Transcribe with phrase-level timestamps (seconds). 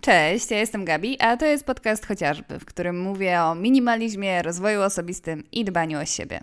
[0.00, 4.82] Cześć, ja jestem Gabi, a to jest podcast chociażby, w którym mówię o minimalizmie, rozwoju
[4.82, 6.40] osobistym i dbaniu o siebie.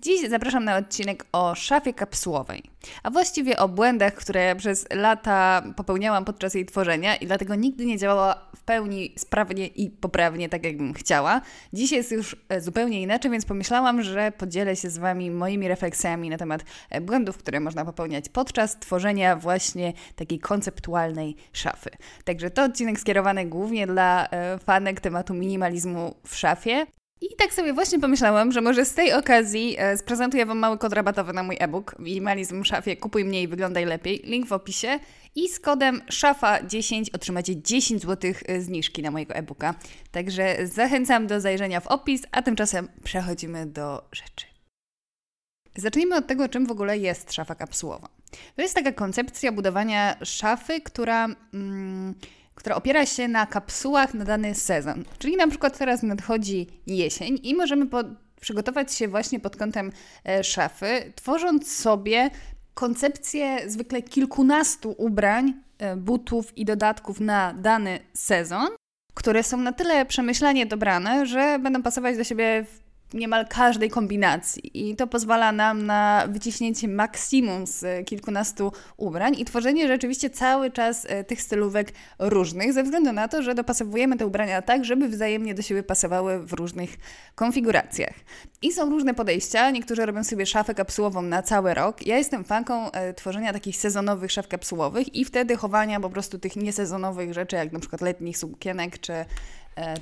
[0.00, 2.62] Dziś zapraszam na odcinek o szafie kapsułowej,
[3.02, 7.98] a właściwie o błędach, które przez lata popełniałam podczas jej tworzenia i dlatego nigdy nie
[7.98, 11.40] działała w pełni sprawnie i poprawnie, tak jakbym chciała.
[11.72, 16.30] Dziś jest już e, zupełnie inaczej, więc pomyślałam, że podzielę się z Wami moimi refleksjami
[16.30, 21.90] na temat e, błędów, które można popełniać podczas tworzenia właśnie takiej konceptualnej szafy.
[22.24, 26.86] Także to odcinek skierowany głównie dla e, fanek tematu minimalizmu w szafie.
[27.20, 30.92] I tak sobie właśnie pomyślałam, że może z tej okazji e, sprezentuję Wam mały kod
[30.92, 34.22] rabatowy na mój e-book Minimalizm w szafie, kupuj mniej, wyglądaj lepiej.
[34.24, 34.98] Link w opisie.
[35.34, 39.74] I z kodem SZAFA10 otrzymacie 10 zł e, zniżki na mojego e-booka.
[40.10, 44.46] Także zachęcam do zajrzenia w opis, a tymczasem przechodzimy do rzeczy.
[45.76, 48.08] Zacznijmy od tego, czym w ogóle jest szafa kapsułowa.
[48.56, 51.28] To jest taka koncepcja budowania szafy, która...
[51.54, 52.14] Mm,
[52.56, 55.04] która opiera się na kapsułach na dany sezon.
[55.18, 58.02] Czyli na przykład teraz nadchodzi jesień i możemy po,
[58.40, 59.92] przygotować się właśnie pod kątem
[60.24, 62.30] e, szafy, tworząc sobie
[62.74, 68.68] koncepcję zwykle kilkunastu ubrań, e, butów i dodatków na dany sezon,
[69.14, 74.90] które są na tyle przemyślanie dobrane, że będą pasować do siebie w niemal każdej kombinacji
[74.90, 81.06] i to pozwala nam na wyciśnięcie maksimum z kilkunastu ubrań i tworzenie rzeczywiście cały czas
[81.08, 85.54] e, tych stylówek różnych, ze względu na to, że dopasowujemy te ubrania tak, żeby wzajemnie
[85.54, 86.96] do siebie pasowały w różnych
[87.34, 88.14] konfiguracjach.
[88.62, 92.06] I są różne podejścia, niektórzy robią sobie szafę kapsułową na cały rok.
[92.06, 96.56] Ja jestem fanką e, tworzenia takich sezonowych szaf kapsułowych i wtedy chowania po prostu tych
[96.56, 99.12] niesezonowych rzeczy, jak na przykład letnich sukienek czy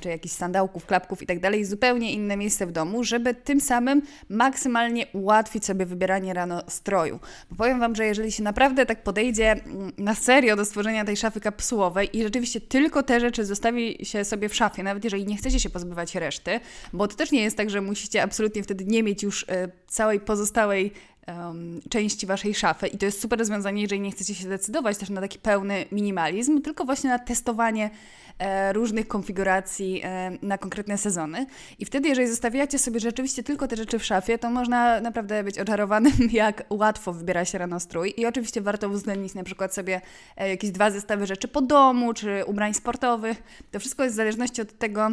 [0.01, 4.03] czy jakichś sandałków, klapków i tak dalej, zupełnie inne miejsce w domu, żeby tym samym
[4.29, 7.21] maksymalnie ułatwić sobie wybieranie rano stroju.
[7.51, 11.17] Bo powiem Wam, że jeżeli się naprawdę tak podejdzie mm, na serio do stworzenia tej
[11.17, 15.37] szafy kapsułowej i rzeczywiście tylko te rzeczy zostawi się sobie w szafie, nawet jeżeli nie
[15.37, 16.61] chcecie się pozbywać reszty,
[16.93, 20.21] bo to też nie jest tak, że musicie absolutnie wtedy nie mieć już e, całej
[20.21, 20.93] pozostałej
[21.27, 25.11] um, części waszej szafy i to jest super rozwiązanie, jeżeli nie chcecie się decydować też
[25.11, 27.91] na taki pełny minimalizm, tylko właśnie na testowanie
[28.39, 31.47] e, różnych konfiguracji e, na konkretne sezony.
[31.79, 35.59] I wtedy, jeżeli zostawiacie sobie rzeczywiście tylko te rzeczy w szafie, to można naprawdę być
[35.59, 38.15] oczarowanym, jak łatwo wybiera się rano strój.
[38.17, 40.01] I oczywiście warto uwzględnić na przykład sobie
[40.37, 43.43] e, jakieś dwa zestawy rzeczy po domu, czy ubrań sportowych.
[43.71, 45.11] To wszystko jest w zależności od tego,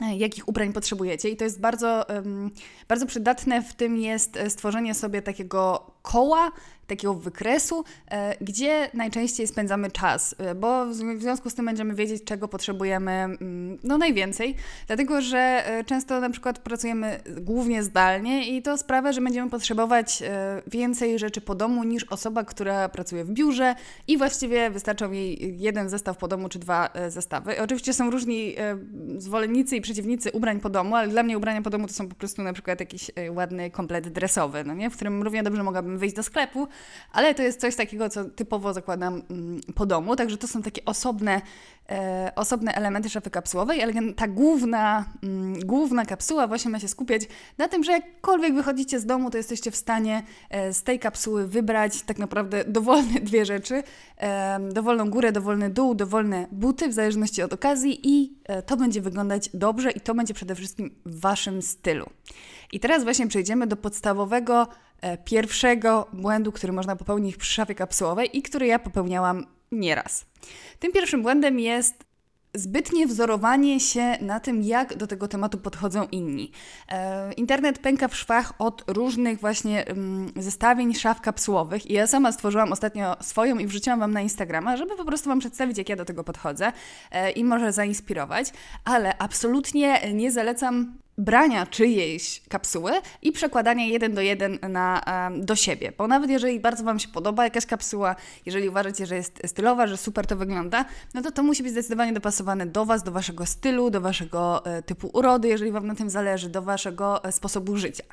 [0.00, 1.28] jakich ubrań potrzebujecie.
[1.28, 2.06] I to jest bardzo,
[2.88, 6.52] bardzo przydatne w tym jest e, stworzenie sobie takiego koła,
[6.86, 12.24] takiego wykresu, e, gdzie najczęściej spędzamy czas, e, bo w związku z tym będziemy wiedzieć,
[12.24, 14.54] czego potrzebujemy mm, no najwięcej,
[14.86, 20.22] dlatego że e, często na przykład pracujemy głównie zdalnie i to sprawia, że będziemy potrzebować
[20.66, 23.74] więcej rzeczy po domu niż osoba, która pracuje w biurze
[24.08, 27.62] i właściwie wystarczą jej jeden zestaw po domu czy dwa zestawy.
[27.62, 28.54] Oczywiście są różni
[29.18, 32.14] zwolennicy i przeciwnicy ubrań po domu, ale dla mnie ubrania po domu to są po
[32.14, 34.90] prostu na przykład jakiś ładny komplet dresowy, no nie?
[34.90, 36.68] w którym równie dobrze mogłabym wyjść do sklepu,
[37.12, 40.84] ale to jest coś takiego, co typowo zakładam mm, po domu, także to są takie
[40.84, 41.40] osobne,
[41.88, 47.22] e, osobne elementy szafy kapsułowej, ale ta główna, mm, główna kapsuła właśnie ma się skupiać
[47.58, 51.48] na tym, że jakkolwiek wychodzicie z domu, to jesteście w stanie e, z tej kapsuły
[51.48, 53.82] wybrać tak naprawdę dowolne dwie rzeczy,
[54.18, 59.00] e, dowolną górę, dowolny dół, dowolne buty, w zależności od okazji i e, to będzie
[59.00, 62.06] wyglądać dobrze i to będzie przede wszystkim w Waszym stylu.
[62.72, 64.68] I teraz właśnie przejdziemy do podstawowego
[65.24, 70.26] pierwszego błędu, który można popełnić przy szafie kapsułowej i który ja popełniałam nieraz.
[70.78, 72.06] Tym pierwszym błędem jest
[72.58, 76.52] zbytnie wzorowanie się na tym, jak do tego tematu podchodzą inni.
[76.88, 82.32] E, internet pęka w szwach od różnych właśnie mm, zestawień szaf kapsułowych i ja sama
[82.32, 85.96] stworzyłam ostatnio swoją i wrzuciłam Wam na Instagrama, żeby po prostu Wam przedstawić, jak ja
[85.96, 86.72] do tego podchodzę
[87.10, 88.52] e, i może zainspirować,
[88.84, 95.02] ale absolutnie nie zalecam brania czyjejś kapsuły i przekładania jeden do jeden na,
[95.38, 95.92] do siebie.
[95.98, 98.16] Bo nawet jeżeli bardzo Wam się podoba jakaś kapsuła,
[98.46, 100.84] jeżeli uważacie, że jest stylowa, że super to wygląda,
[101.14, 104.82] no to to musi być zdecydowanie dopasowane do Was, do Waszego stylu, do Waszego e,
[104.82, 108.04] typu urody, jeżeli Wam na tym zależy, do Waszego e, sposobu życia.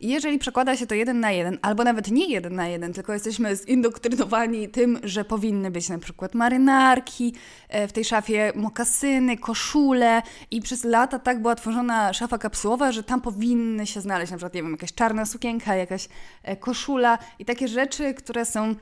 [0.00, 3.56] Jeżeli przekłada się to jeden na jeden, albo nawet nie jeden na jeden, tylko jesteśmy
[3.56, 7.34] zindoktrynowani tym, że powinny być na przykład marynarki,
[7.68, 13.02] e, w tej szafie mokasyny, koszule i przez lata tak była tworzona szafa kapsułowa, że
[13.02, 16.08] tam powinny się znaleźć na przykład, nie wiem, jakaś czarna sukienka, jakaś
[16.42, 18.74] e, koszula i takie rzeczy, które są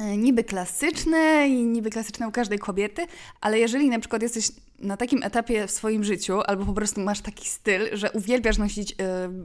[0.00, 3.06] e, niby klasyczne i niby klasyczne u każdej kobiety,
[3.40, 7.20] ale jeżeli na przykład jesteś na takim etapie w swoim życiu, albo po prostu masz
[7.20, 8.94] taki styl, że uwielbiasz nosić y,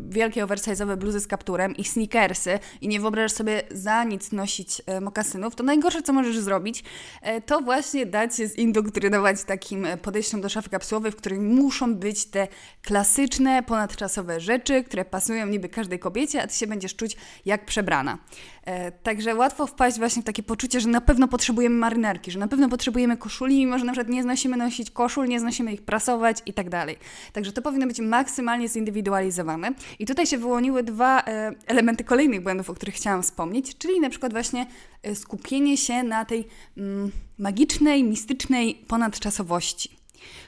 [0.09, 5.01] wielkie oversize'owe bluzy z kapturem i sneakersy i nie wyobrażasz sobie za nic nosić y,
[5.01, 6.83] mokasynów, to najgorsze, co możesz zrobić,
[7.37, 12.25] y, to właśnie dać się zindoktrynować takim podejściem do szafy kapsułowej, w której muszą być
[12.25, 12.47] te
[12.81, 18.17] klasyczne, ponadczasowe rzeczy, które pasują niby każdej kobiecie, a ty się będziesz czuć jak przebrana.
[19.03, 22.69] Także łatwo wpaść właśnie w takie poczucie, że na pewno potrzebujemy marynarki, że na pewno
[22.69, 26.53] potrzebujemy koszuli, mimo że na przykład nie znosimy nosić koszul, nie znosimy ich prasować i
[26.53, 26.97] tak dalej.
[27.33, 29.71] Także to powinno być maksymalnie zindywidualizowane.
[29.99, 34.09] I tutaj się wyłoniły dwa e, elementy kolejnych błędów, o których chciałam wspomnieć, czyli na
[34.09, 34.65] przykład właśnie
[35.03, 36.47] e, skupienie się na tej
[36.77, 40.02] mm, magicznej, mistycznej ponadczasowości.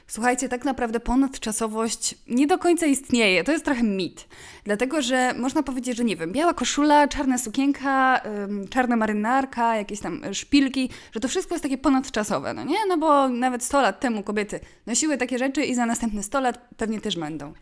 [0.06, 3.44] Słuchajcie, tak naprawdę ponadczasowość nie do końca istnieje.
[3.44, 4.28] To jest trochę mit.
[4.64, 8.20] Dlatego, że można powiedzieć, że nie wiem, biała koszula, czarna sukienka,
[8.70, 12.78] czarna marynarka, jakieś tam szpilki, że to wszystko jest takie ponadczasowe, no nie?
[12.88, 16.68] No bo nawet 100 lat temu kobiety nosiły takie rzeczy i za następne 100 lat
[16.76, 17.52] pewnie też będą.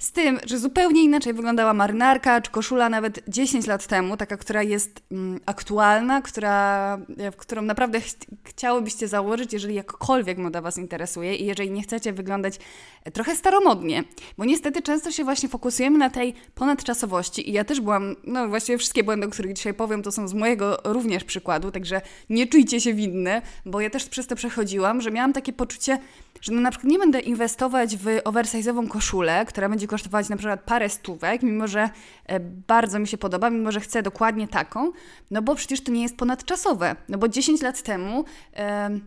[0.00, 4.62] Z tym, że zupełnie inaczej wyglądała marynarka czy koszula nawet 10 lat temu, taka, która
[4.62, 6.98] jest mm, aktualna, która,
[7.32, 8.14] w którą naprawdę ch
[8.44, 12.58] chciałybyście założyć, jeżeli jakkolwiek moda Was interesuje i jeżeli nie chcecie wyglądać
[13.04, 14.04] e, trochę staromodnie.
[14.38, 18.78] Bo niestety często się właśnie fokusujemy na tej ponadczasowości i ja też byłam, no właściwie
[18.78, 22.00] wszystkie błędy, o których dzisiaj powiem, to są z mojego również przykładu, także
[22.30, 25.98] nie czujcie się winne, bo ja też przez to przechodziłam, że miałam takie poczucie,
[26.40, 30.60] że no na przykład nie będę inwestować w oversize'ową koszulę, która będzie kosztować na przykład
[30.62, 31.90] parę stówek, mimo że
[32.26, 34.92] e, bardzo mi się podoba, mimo że chcę dokładnie taką,
[35.30, 36.96] no bo przecież to nie jest ponadczasowe.
[37.08, 38.24] No bo 10 lat temu,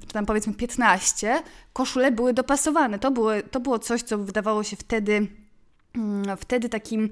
[0.08, 1.42] czy tam powiedzmy 15,
[1.74, 3.00] koszule były dopasowane.
[3.00, 5.28] To było, to było coś, co wydawało się wtedy,
[5.96, 7.10] mm, wtedy takim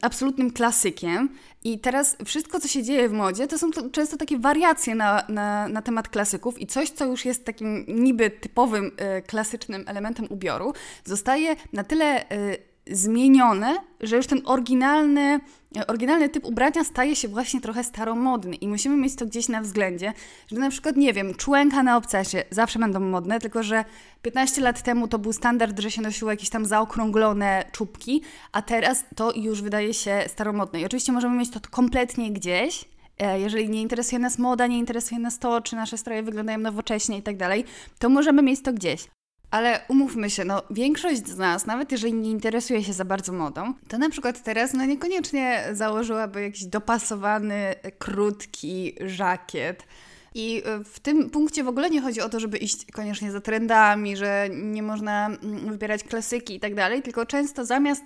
[0.00, 1.28] absolutnym klasykiem.
[1.64, 5.24] I teraz wszystko, co się dzieje w modzie, to są to często takie wariacje na,
[5.28, 10.26] na, na temat klasyków i coś, co już jest takim niby typowym e, klasycznym elementem
[10.30, 10.72] ubioru,
[11.04, 12.56] zostaje na tyle e,
[12.90, 15.40] zmienione, że już ten oryginalny,
[15.86, 20.12] oryginalny typ ubrania staje się właśnie trochę staromodny i musimy mieć to gdzieś na względzie,
[20.46, 23.84] że na przykład, nie wiem, człenka na obcasie zawsze będą modne, tylko że
[24.22, 28.22] 15 lat temu to był standard, że się nosiło jakieś tam zaokrąglone czubki,
[28.52, 30.80] a teraz to już wydaje się staromodne.
[30.80, 32.84] I oczywiście możemy mieć to kompletnie gdzieś,
[33.18, 37.18] e, jeżeli nie interesuje nas moda, nie interesuje nas to, czy nasze stroje wyglądają nowocześnie
[37.18, 37.64] i tak dalej,
[37.98, 39.08] to możemy mieć to gdzieś.
[39.54, 43.74] Ale umówmy się, no większość z nas, nawet jeżeli nie interesuje się za bardzo modą,
[43.88, 49.86] to na przykład teraz no niekoniecznie założyłaby jakiś dopasowany, krótki żakiet.
[50.34, 53.40] I e, w tym punkcie w ogóle nie chodzi o to, żeby iść koniecznie za
[53.40, 58.04] trendami, że nie można mm, wybierać klasyki i tak dalej, tylko często zamiast,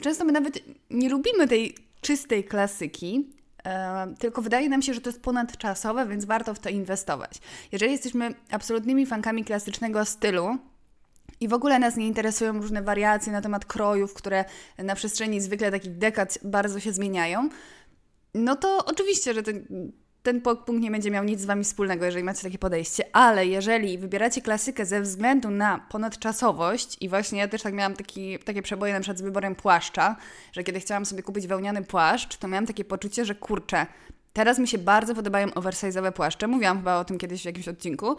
[0.00, 0.58] często my nawet
[0.90, 3.35] nie lubimy tej czystej klasyki,
[4.18, 7.32] tylko wydaje nam się, że to jest ponadczasowe, więc warto w to inwestować.
[7.72, 10.58] Jeżeli jesteśmy absolutnymi fankami klasycznego stylu,
[11.40, 14.44] i w ogóle nas nie interesują różne wariacje na temat krojów, które
[14.78, 17.48] na przestrzeni zwykle takich dekad bardzo się zmieniają,
[18.34, 19.92] no to oczywiście, że ten
[20.26, 23.98] ten punkt nie będzie miał nic z Wami wspólnego, jeżeli macie takie podejście, ale jeżeli
[23.98, 28.92] wybieracie klasykę ze względu na ponadczasowość i właśnie ja też tak miałam taki, takie przeboje
[28.92, 30.16] na przykład z wyborem płaszcza,
[30.52, 33.86] że kiedy chciałam sobie kupić wełniany płaszcz, to miałam takie poczucie, że kurczę,
[34.32, 36.46] Teraz mi się bardzo podobają oversize'owe płaszcze.
[36.46, 38.16] Mówiłam chyba o tym kiedyś w jakimś odcinku.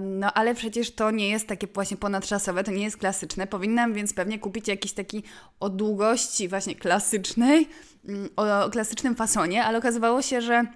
[0.00, 3.46] No ale przecież to nie jest takie właśnie ponadczasowe, to nie jest klasyczne.
[3.46, 5.22] Powinnam więc pewnie kupić jakiś taki
[5.60, 7.68] o długości właśnie klasycznej,
[8.08, 10.66] mm, o klasycznym fasonie, ale okazywało się, że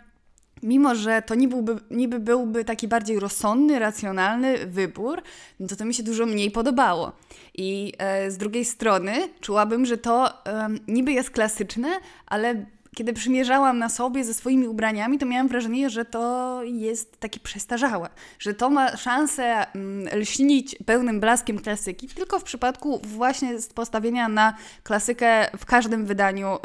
[0.63, 5.23] mimo że to niby byłby, niby byłby taki bardziej rozsądny, racjonalny wybór,
[5.61, 7.13] no to to mi się dużo mniej podobało.
[7.55, 11.89] I e, z drugiej strony czułabym, że to e, niby jest klasyczne,
[12.27, 17.41] ale kiedy przymierzałam na sobie ze swoimi ubraniami, to miałam wrażenie, że to jest takie
[17.41, 18.09] przestarzałe,
[18.39, 24.55] że to ma szansę mm, lśnić pełnym blaskiem klasyki, tylko w przypadku właśnie postawienia na
[24.83, 26.59] klasykę w każdym wydaniu,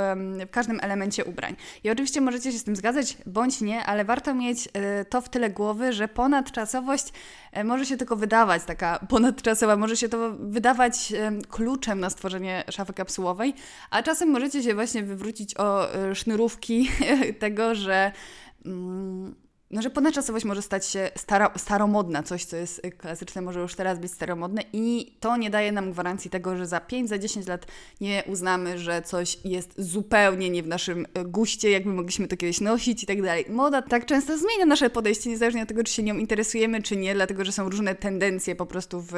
[0.48, 1.56] w każdym elemencie ubrań.
[1.84, 5.30] I oczywiście możecie się z tym zgadzać, bądź nie, ale warto mieć e, to w
[5.30, 7.14] tyle głowy, że ponadczasowość
[7.64, 11.14] może się tylko wydawać taka ponadczasowa, może się to wydawać
[11.50, 13.54] kluczem na stworzenie szafy kapsułowej,
[13.90, 16.90] a czasem możecie się właśnie wywrócić o e, sznurówki
[17.40, 18.12] tego, że
[18.66, 19.36] mm,
[19.72, 24.00] no, że ponadczasowość może stać się staro, staromodna, coś, co jest klasyczne, może już teraz
[24.00, 27.68] być staromodne i to nie daje nam gwarancji tego, że za 5, za 10 lat
[28.02, 32.62] nie uznamy, że coś jest zupełnie nie w naszym e, guście, jakby mogliśmy to kiedyś
[32.62, 33.46] nosić i tak dalej.
[33.50, 37.14] Moda tak często zmienia nasze podejście, niezależnie od tego, czy się nią interesujemy, czy nie,
[37.14, 39.14] dlatego, że są różne tendencje po prostu w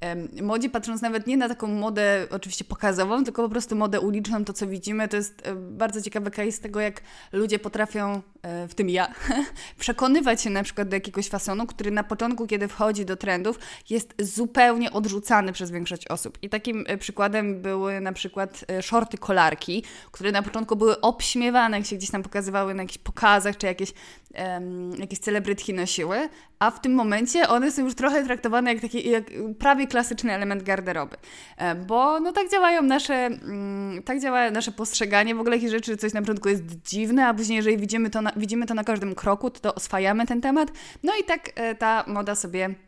[0.00, 4.44] em, modzie, patrząc nawet nie na taką modę oczywiście pokazową, tylko po prostu modę uliczną,
[4.44, 8.22] to co widzimy, to jest e, bardzo ciekawy case tego, jak ludzie potrafią,
[8.68, 9.14] w tym ja,
[9.86, 13.58] przekonywać się na przykład do jakiegoś fasonu, który na początku, kiedy wchodzi do trendów,
[13.90, 16.38] jest zupełnie odrzucany przez większość osób.
[16.42, 21.76] I takim e, przykładem były na przykład e, shorty kolarki, które na początku były obśmiewane,
[21.76, 23.92] jak się gdzieś tam pokazywały na jakichś pokazach, czy jakieś,
[24.34, 26.28] um, jakieś celebrytki nosiły,
[26.58, 29.24] a w tym momencie one są już trochę traktowane jak taki jak
[29.58, 31.16] prawie klasyczny element garderoby.
[31.56, 35.96] E, bo no tak działają nasze, mm, tak działa nasze postrzeganie w ogóle jakieś rzeczy,
[35.96, 39.14] coś na początku jest dziwne, a później jeżeli widzimy to na, widzimy to na każdym
[39.14, 40.68] kroku, to, to oswajamy ten temat.
[41.02, 42.85] No i tak e, ta moda sobie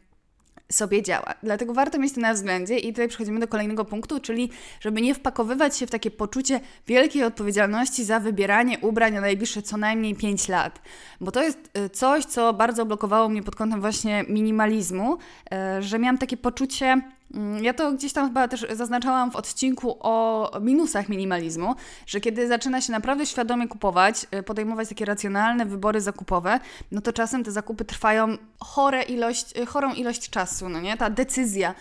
[0.72, 1.34] sobie działa.
[1.42, 5.14] Dlatego warto mieć to na względzie i tutaj przechodzimy do kolejnego punktu, czyli żeby nie
[5.14, 10.48] wpakowywać się w takie poczucie wielkiej odpowiedzialności za wybieranie ubrań na najbliższe co najmniej 5
[10.48, 10.80] lat.
[11.20, 15.18] Bo to jest y, coś, co bardzo blokowało mnie pod kątem właśnie minimalizmu,
[15.78, 17.02] y, że miałam takie poczucie,
[17.62, 21.74] ja to gdzieś tam chyba też zaznaczałam w odcinku o minusach minimalizmu,
[22.06, 26.60] że kiedy zaczyna się naprawdę świadomie kupować, y, podejmować takie racjonalne wybory zakupowe,
[26.92, 30.96] no to czasem te zakupy trwają chore ilość, y, chorą ilość czasu, no nie?
[30.96, 31.74] Ta decyzja.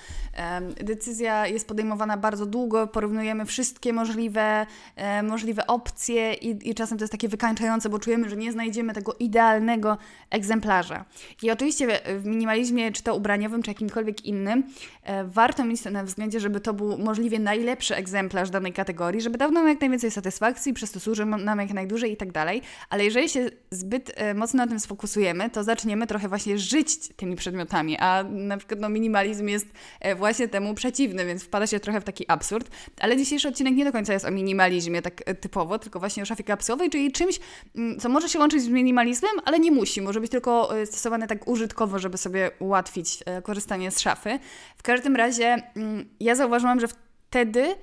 [0.83, 7.03] Decyzja jest podejmowana bardzo długo, porównujemy wszystkie możliwe, e, możliwe opcje i, i czasem to
[7.03, 9.97] jest takie wykańczające, bo czujemy, że nie znajdziemy tego idealnego
[10.29, 11.05] egzemplarza.
[11.43, 14.63] I oczywiście w minimalizmie, czy to ubraniowym, czy jakimkolwiek innym,
[15.03, 19.51] e, warto mieć na względzie, żeby to był możliwie najlepszy egzemplarz danej kategorii, żeby dał
[19.51, 22.61] nam jak najwięcej satysfakcji, przez to służy nam jak najdłużej i tak dalej.
[22.89, 27.35] Ale jeżeli się zbyt e, mocno na tym sfokusujemy, to zaczniemy trochę właśnie żyć tymi
[27.35, 29.67] przedmiotami, a na przykład no, minimalizm jest
[29.99, 32.69] e, właśnie temu przeciwny, więc wpada się trochę w taki absurd.
[32.99, 36.25] Ale dzisiejszy odcinek nie do końca jest o minimalizmie tak e, typowo, tylko właśnie o
[36.25, 37.39] szafie kapsułowej, czyli czymś,
[37.75, 40.01] mm, co może się łączyć z minimalizmem, ale nie musi.
[40.01, 44.39] Może być tylko stosowane tak użytkowo, żeby sobie ułatwić korzystanie z szafy.
[44.77, 46.87] W każdym razie razie mm, ja zauważyłam, że
[47.29, 47.75] wtedy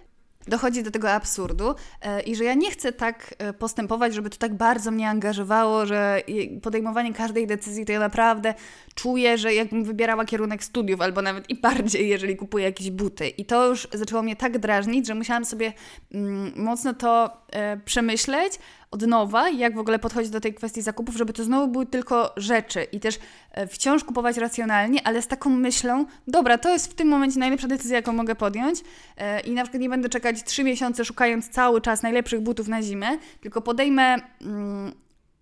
[0.49, 4.37] dochodzi do tego absurdu e, i że ja nie chcę tak e, postępować, żeby to
[4.37, 6.23] tak bardzo mnie angażowało, że
[6.63, 8.55] podejmowanie każdej decyzji to ja naprawdę
[8.95, 13.29] czuję, że jakbym wybierała kierunek studiów, albo nawet i bardziej, jeżeli kupuję jakieś buty.
[13.29, 15.73] I to już zaczęło mnie tak drażnić, że musiałam sobie
[16.15, 18.59] mm, mocno to e, przemyśleć,
[18.95, 22.33] od nowa, jak w ogóle podchodzić do tej kwestii zakupów, żeby to znowu były tylko
[22.37, 23.19] rzeczy i też
[23.53, 27.69] e, wciąż kupować racjonalnie, ale z taką myślą, dobra, to jest w tym momencie najlepsza
[27.69, 28.81] decyzja, jaką mogę podjąć
[29.17, 32.83] e, i na przykład nie będę czekać trzy miesiące szukając cały czas najlepszych butów na
[32.83, 34.93] zimę, tylko podejmę mm,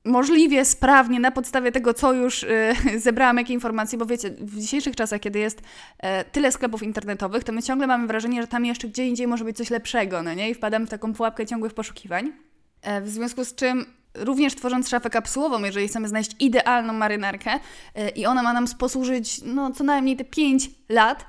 [0.04, 2.74] możliwie sprawnie na podstawie tego, co już y,
[3.06, 7.52] zebrałam, jakie informacje, bo wiecie, w dzisiejszych czasach, kiedy jest y, tyle sklepów internetowych, to
[7.52, 10.50] my ciągle mamy wrażenie, że tam jeszcze gdzie indziej może być coś lepszego, no nie?
[10.50, 12.32] I wpadamy w taką pułapkę ciągłych poszukiwań.
[12.82, 17.60] E, w związku z czym również tworząc szafę kapsułową, jeżeli chcemy znaleźć idealną marynarkę
[17.94, 21.24] e, i ona ma nam posłużyć no, co najmniej te 5 lat,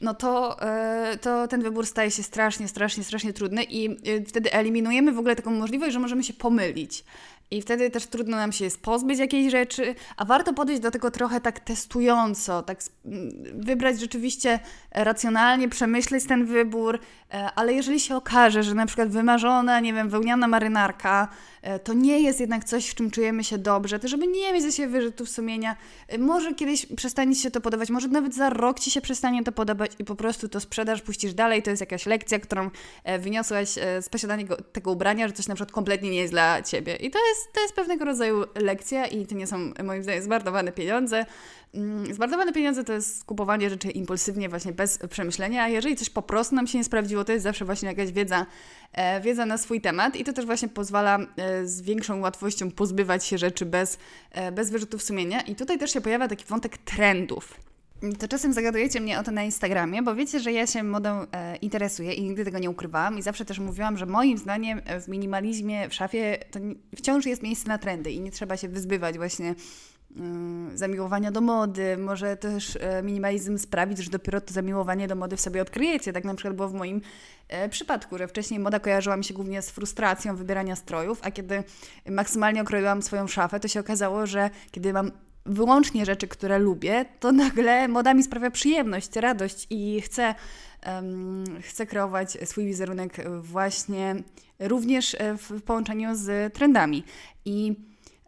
[0.00, 5.12] no to, e, to ten wybór staje się strasznie, strasznie, strasznie trudny i wtedy eliminujemy
[5.12, 7.04] w ogóle taką możliwość, że możemy się pomylić.
[7.52, 11.10] I wtedy też trudno nam się jest pozbyć jakiejś rzeczy, a warto podejść do tego
[11.10, 12.78] trochę tak testująco, tak
[13.54, 16.98] wybrać rzeczywiście racjonalnie, przemyśleć ten wybór,
[17.34, 21.28] e, ale jeżeli się okaże, że na przykład wymarzona, nie wiem, wełniana marynarka
[21.62, 24.62] E, to nie jest jednak coś, w czym czujemy się dobrze, to żeby nie mieć
[24.62, 25.76] ze siebie wyrzutów sumienia.
[26.08, 29.44] E, może kiedyś przestanie Ci się to podobać, może nawet za rok Ci się przestanie
[29.44, 32.70] to podobać i po prostu to sprzedaż, puścisz dalej, to jest jakaś lekcja, którą
[33.04, 33.68] e, wyniosłaś
[34.00, 36.96] z posiadania tego ubrania, że coś na przykład kompletnie nie jest dla Ciebie.
[36.96, 40.72] I to jest, to jest pewnego rodzaju lekcja i to nie są moim zdaniem zmarnowane
[40.72, 41.26] pieniądze.
[41.74, 46.22] Mm, zmarnowane pieniądze to jest kupowanie rzeczy impulsywnie, właśnie bez przemyślenia, a jeżeli coś po
[46.22, 48.46] prostu nam się nie sprawdziło, to jest zawsze właśnie jakaś wiedza,
[49.22, 51.18] wiedza na swój temat i to też właśnie pozwala
[51.64, 53.98] z większą łatwością pozbywać się rzeczy bez,
[54.30, 55.40] e, bez wyrzutów sumienia.
[55.40, 57.71] I tutaj też się pojawia taki wątek trendów.
[58.18, 61.56] To czasem zagadujecie mnie o to na Instagramie, bo wiecie, że ja się modą e,
[61.56, 63.18] interesuję i nigdy tego nie ukrywałam.
[63.18, 66.60] I zawsze też mówiłam, że moim zdaniem w minimalizmie, w szafie to
[66.96, 69.54] wciąż jest miejsce na trendy i nie trzeba się wyzbywać właśnie
[70.16, 75.36] Mm, zamiłowania do mody, może też e, minimalizm sprawić, że dopiero to zamiłowanie do mody
[75.36, 76.12] w sobie odkryjecie.
[76.12, 77.00] Tak na przykład było w moim
[77.48, 81.64] e, przypadku, że wcześniej moda kojarzyła mi się głównie z frustracją wybierania strojów, a kiedy
[82.10, 85.10] maksymalnie okroiłam swoją szafę, to się okazało, że kiedy mam
[85.46, 90.34] wyłącznie rzeczy, które lubię, to nagle moda mi sprawia przyjemność, radość i chcę,
[90.86, 94.14] um, chcę kreować swój wizerunek właśnie
[94.58, 97.04] również e, w połączeniu z trendami.
[97.44, 97.76] I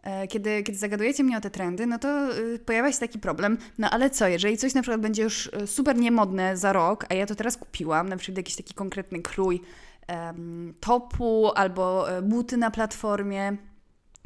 [0.05, 3.57] E, kiedy, kiedy zagadujecie mnie o te trendy, no to y, pojawia się taki problem,
[3.77, 7.13] no ale co, jeżeli coś na przykład będzie już y, super niemodne za rok, a
[7.13, 9.61] ja to teraz kupiłam, na przykład jakiś taki konkretny krój
[10.09, 13.57] um, topu albo e, buty na platformie,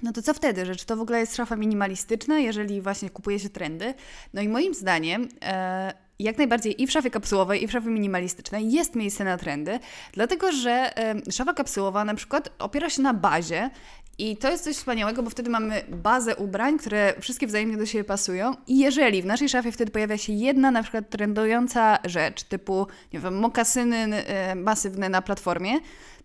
[0.03, 3.39] no to co wtedy, że czy to w ogóle jest szafa minimalistyczna, jeżeli właśnie kupuje
[3.39, 3.93] się trendy?
[4.33, 5.29] No i moim zdaniem...
[5.41, 9.79] E, jak najbardziej i w szafie kapsułowej, i w szafie minimalistycznej jest miejsce na trendy,
[10.13, 10.91] dlatego że
[11.27, 13.69] y, szafa kapsułowa na przykład opiera się na bazie
[14.17, 18.03] i to jest coś wspaniałego, bo wtedy mamy bazę ubrań, które wszystkie wzajemnie do siebie
[18.03, 18.55] pasują.
[18.67, 23.19] I jeżeli w naszej szafie wtedy pojawia się jedna na przykład trendująca rzecz, typu, nie
[23.19, 25.79] wiem, mokasyny y, masywne na platformie,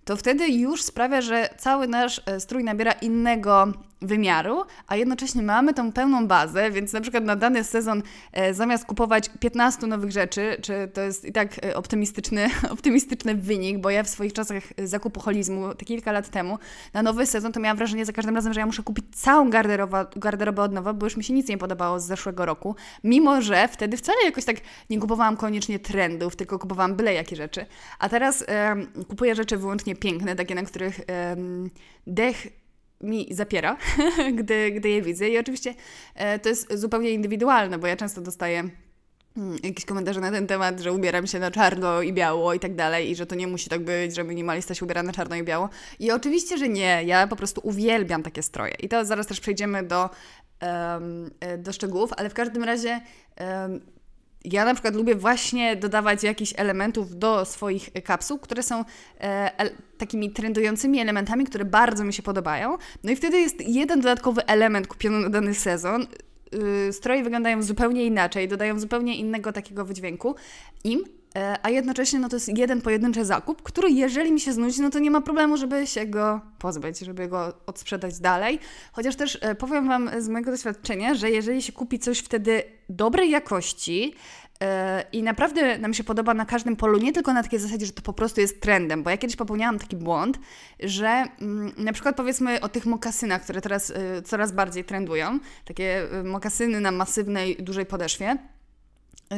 [0.04, 3.72] to wtedy już sprawia, że cały nasz e, strój nabiera innego
[4.04, 8.84] wymiaru, a jednocześnie mamy tą pełną bazę, więc na przykład na dany sezon e, zamiast
[8.84, 14.02] kupować 15 nowych rzeczy, czy to jest i tak e, optymistyczny, optymistyczny wynik, bo ja
[14.02, 16.58] w swoich czasach zakupoholizmu, te kilka lat temu,
[16.92, 20.06] na nowy sezon to miałam wrażenie za każdym razem, że ja muszę kupić całą garderobę,
[20.16, 23.68] garderobę od nowa, bo już mi się nic nie podobało z zeszłego roku, mimo że
[23.68, 24.56] wtedy wcale jakoś tak
[24.90, 27.66] nie kupowałam koniecznie trendów, tylko kupowałam byle jakie rzeczy.
[27.98, 28.76] A teraz e,
[29.08, 31.36] kupuję rzeczy wyłącznie piękne, takie, na których e,
[32.06, 32.63] dech
[33.04, 33.76] mi zapiera,
[34.38, 35.28] gdy, gdy je widzę.
[35.28, 35.74] I oczywiście
[36.14, 38.70] e, to jest zupełnie indywidualne, bo ja często dostaję
[39.34, 42.74] hmm, jakieś komentarze na ten temat, że ubieram się na czarno i biało i tak
[42.74, 45.42] dalej, i że to nie musi tak być, że minimalista się ubiera na czarno i
[45.42, 45.68] biało.
[45.98, 47.02] I oczywiście, że nie.
[47.04, 48.74] Ja po prostu uwielbiam takie stroje.
[48.80, 50.10] I to zaraz też przejdziemy do,
[50.62, 53.00] um, do szczegółów, ale w każdym razie.
[53.40, 53.93] Um,
[54.44, 58.84] ja na przykład lubię właśnie dodawać jakichś elementów do swoich kapsuł, które są
[59.20, 62.78] e, takimi trendującymi elementami, które bardzo mi się podobają.
[63.04, 66.06] No i wtedy jest jeden dodatkowy element kupiony na dany sezon.
[66.86, 70.34] Yy, stroje wyglądają zupełnie inaczej, dodają zupełnie innego takiego wydźwięku
[70.84, 71.04] im,
[71.62, 74.98] a jednocześnie no to jest jeden pojedynczy zakup, który jeżeli mi się znudzi, no to
[74.98, 78.58] nie ma problemu, żeby się go pozbyć, żeby go odsprzedać dalej.
[78.92, 83.30] Chociaż też e, powiem Wam z mojego doświadczenia, że jeżeli się kupi coś wtedy dobrej
[83.30, 84.14] jakości,
[84.60, 87.92] e, i naprawdę nam się podoba na każdym polu, nie tylko na takiej zasadzie, że
[87.92, 90.38] to po prostu jest trendem, bo ja kiedyś popełniałam taki błąd,
[90.80, 93.92] że mm, na przykład powiedzmy o tych mokasynach, które teraz
[94.24, 98.38] coraz bardziej trendują, takie mokasyny na masywnej, dużej podeszwie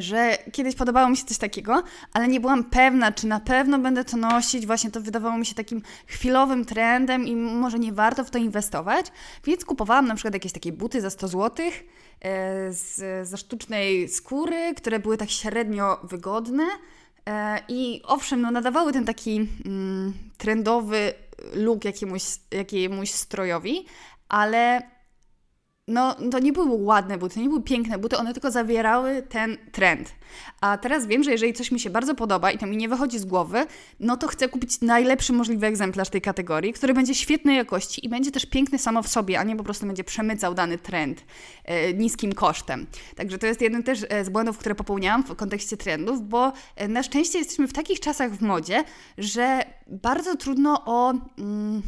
[0.03, 4.05] że kiedyś podobało mi się coś takiego, ale nie byłam pewna, czy na pewno będę
[4.05, 4.67] to nosić.
[4.67, 9.07] Właśnie to wydawało mi się takim chwilowym trendem i może nie warto w to inwestować.
[9.45, 11.67] Więc kupowałam na przykład jakieś takie buty za 100 zł
[12.21, 12.73] e,
[13.23, 16.65] ze sztucznej skóry, które były tak średnio wygodne.
[17.29, 21.13] E, I owszem, no, nadawały ten taki mm, trendowy
[21.55, 23.87] look jakiemuś, jakiemuś strojowi,
[24.29, 24.83] ale
[25.89, 30.13] no, to nie były ładne buty, nie były piękne buty, one tylko zawierały ten trend.
[30.61, 33.19] A teraz wiem, że jeżeli coś mi się bardzo podoba i to mi nie wychodzi
[33.19, 33.67] z głowy,
[34.01, 38.31] no to chcę kupić najlepszy możliwy egzemplarz tej kategorii, który będzie świetnej jakości i będzie
[38.31, 41.25] też piękny samo w sobie, a nie po prostu będzie przemycał dany trend
[41.65, 42.87] e, niskim kosztem.
[43.17, 46.89] Także to jest jeden też e, z błędów, które popełniałam w kontekście trendów, bo e,
[46.89, 48.85] na szczęście jesteśmy w takich czasach w modzie,
[49.19, 51.15] że bardzo trudno o.
[51.39, 51.83] Mm,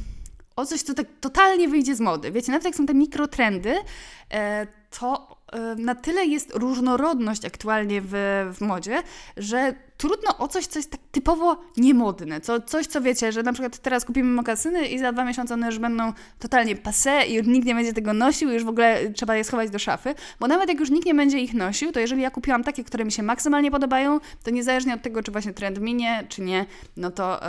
[0.59, 2.33] o coś, co tak totalnie wyjdzie z mody.
[2.33, 3.77] Wiecie, nawet jak są te mikrotrendy,
[4.31, 4.67] e,
[4.99, 8.13] to e, na tyle jest różnorodność aktualnie w,
[8.55, 9.03] w modzie,
[9.37, 12.41] że trudno o coś, co jest tak typowo niemodne.
[12.41, 15.67] Co, coś, co wiecie, że na przykład teraz kupimy mokasyny i za dwa miesiące one
[15.67, 19.37] już będą totalnie passe i już nikt nie będzie tego nosił już w ogóle trzeba
[19.37, 20.15] je schować do szafy.
[20.41, 23.05] Bo nawet jak już nikt nie będzie ich nosił, to jeżeli ja kupiłam takie, które
[23.05, 27.11] mi się maksymalnie podobają, to niezależnie od tego, czy właśnie trend minie, czy nie, no
[27.11, 27.41] to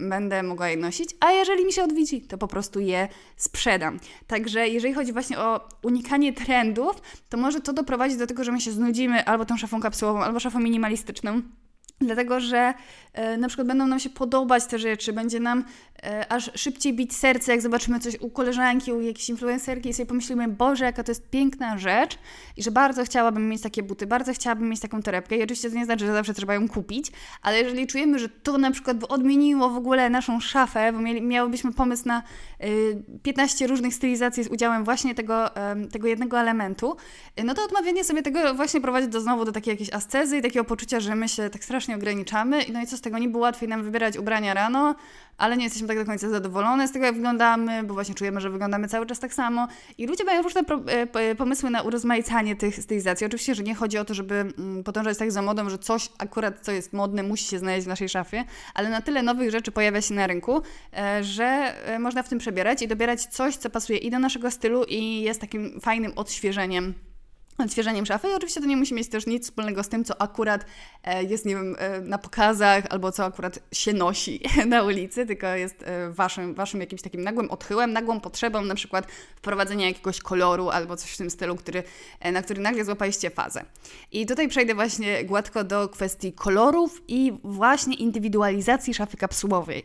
[0.00, 1.10] yy, będę mogła je nosić.
[1.20, 4.00] A jeżeli mi się odwiedzi, to po prostu je sprzedam.
[4.26, 8.60] Także jeżeli chodzi właśnie o unikanie trendów, to może to doprowadzić do tego, że my
[8.60, 11.42] się znudzimy albo tą szafą kapsułową, albo szafą minimalistyczną.
[12.00, 12.74] Dlatego, że
[13.12, 15.64] e, na przykład będą nam się podobać te rzeczy, będzie nam
[16.02, 20.06] e, aż szybciej bić serce, jak zobaczymy coś u koleżanki, u jakiejś influencerki i sobie
[20.06, 22.18] pomyślimy, Boże, jaka to jest piękna rzecz
[22.56, 25.36] i że bardzo chciałabym mieć takie buty, bardzo chciałabym mieć taką torebkę.
[25.36, 28.58] I oczywiście to nie znaczy, że zawsze trzeba ją kupić, ale jeżeli czujemy, że to
[28.58, 32.22] na przykład odmieniło w ogóle naszą szafę, bo mieli, miałybyśmy pomysł na
[32.64, 35.50] y, 15 różnych stylizacji z udziałem właśnie tego,
[35.92, 36.96] tego jednego elementu,
[37.44, 40.64] no to odmawianie sobie tego właśnie prowadzi do znowu do takiej jakiejś ascezy i takiego
[40.64, 42.60] poczucia, że my się tak strasznie strasznie ograniczamy.
[42.72, 43.18] No i co z tego?
[43.18, 44.94] Niby łatwiej nam wybierać ubrania rano,
[45.38, 48.50] ale nie jesteśmy tak do końca zadowolone z tego, jak wyglądamy, bo właśnie czujemy, że
[48.50, 49.68] wyglądamy cały czas tak samo.
[49.98, 50.60] I ludzie mają różne
[51.14, 53.26] e, pomysły na urozmaicanie tych stylizacji.
[53.26, 56.60] Oczywiście, że nie chodzi o to, żeby mm, podążać tak za modą, że coś akurat,
[56.60, 60.00] co jest modne, musi się znaleźć w naszej szafie, ale na tyle nowych rzeczy pojawia
[60.00, 60.62] się na rynku,
[60.96, 64.50] e, że e, można w tym przebierać i dobierać coś, co pasuje i do naszego
[64.50, 67.07] stylu i jest takim fajnym odświeżeniem
[67.64, 68.28] odświeżeniem szafy.
[68.28, 70.64] I oczywiście to nie musi mieć też nic wspólnego z tym, co akurat
[71.04, 75.46] e, jest, nie wiem, e, na pokazach albo co akurat się nosi na ulicy, tylko
[75.46, 80.70] jest e, waszym, waszym jakimś takim nagłym odchyłem, nagłą potrzebą na przykład wprowadzenia jakiegoś koloru
[80.70, 81.82] albo coś w tym stylu, który,
[82.32, 83.64] na który nagle złapaliście fazę.
[84.12, 89.84] I tutaj przejdę właśnie gładko do kwestii kolorów i właśnie indywidualizacji szafy kapsułowej.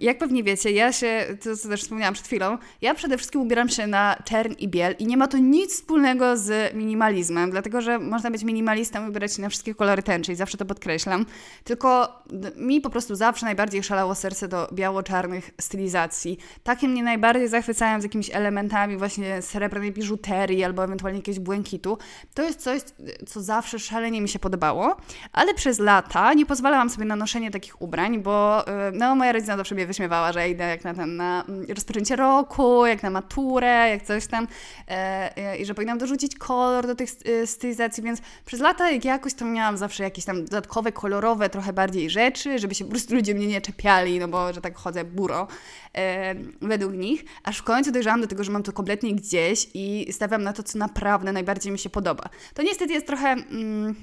[0.00, 3.68] Jak pewnie wiecie, ja się, to co też wspomniałam przed chwilą, ja przede wszystkim ubieram
[3.68, 7.98] się na czern i biel i nie ma to nic wspólnego z minimalizmem, dlatego że
[7.98, 11.26] można być minimalistą i ubierać się na wszystkie kolory tęczy i zawsze to podkreślam.
[11.64, 12.22] Tylko
[12.56, 16.38] mi po prostu zawsze najbardziej szalało serce do biało-czarnych stylizacji.
[16.62, 21.98] Takie mnie najbardziej zachwycają z jakimiś elementami właśnie srebrnej biżuterii albo ewentualnie jakiegoś błękitu.
[22.34, 22.80] To jest coś,
[23.26, 24.96] co zawsze szalenie mi się podobało,
[25.32, 29.74] ale przez lata nie pozwalałam sobie na noszenie takich ubrań, bo no, moja rodzina zawsze
[29.74, 34.02] mnie wyśmiewała, że idę jak na, ten, na mm, rozpoczęcie roku, jak na maturę, jak
[34.02, 34.48] coś tam
[34.88, 39.34] e, e, i że powinnam dorzucić kolor do tych y, stylizacji, więc przez lata jakoś
[39.34, 43.34] to miałam zawsze jakieś tam dodatkowe, kolorowe trochę bardziej rzeczy, żeby się po prostu ludzie
[43.34, 45.48] mnie nie czepiali, no bo że tak chodzę buro
[45.94, 50.12] e, według nich, aż w końcu dojrzałam do tego, że mam to kompletnie gdzieś i
[50.12, 52.24] stawiam na to, co naprawdę najbardziej mi się podoba.
[52.54, 53.28] To niestety jest trochę...
[53.28, 53.94] Mm,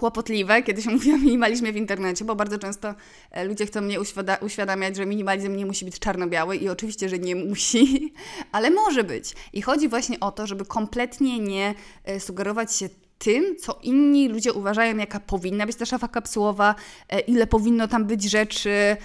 [0.00, 2.94] kłopotliwe, kiedy się mówi o minimalizmie w internecie, bo bardzo często
[3.30, 3.98] e, ludzie chcą mnie
[4.40, 8.12] uświadamiać, że minimalizm nie musi być czarno-biały i oczywiście, że nie musi,
[8.52, 9.34] ale może być.
[9.52, 14.52] I chodzi właśnie o to, żeby kompletnie nie e, sugerować się tym, co inni ludzie
[14.52, 16.74] uważają, jaka powinna być ta szafa kapsułowa,
[17.08, 18.96] e, ile powinno tam być rzeczy,